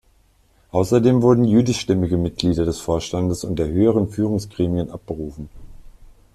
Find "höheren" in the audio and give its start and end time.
3.67-4.07